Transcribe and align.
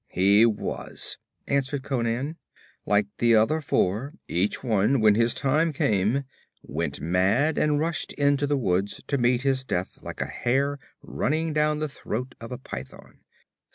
'He 0.09 0.47
was,' 0.47 1.19
answered 1.45 1.83
Conan. 1.83 2.37
'Like 2.87 3.05
the 3.19 3.35
other 3.35 3.61
four; 3.61 4.15
each 4.27 4.63
one, 4.63 4.99
when 4.99 5.13
his 5.13 5.35
time 5.35 5.71
came, 5.71 6.23
went 6.63 6.99
mad 6.99 7.59
and 7.59 7.79
rushed 7.79 8.11
into 8.13 8.47
the 8.47 8.57
woods 8.57 9.03
to 9.05 9.19
meet 9.19 9.43
his 9.43 9.63
death 9.63 10.01
like 10.01 10.19
a 10.19 10.25
hare 10.25 10.79
running 11.03 11.53
down 11.53 11.77
the 11.77 11.87
throat 11.87 12.33
of 12.41 12.51
a 12.51 12.57
python. 12.57 13.19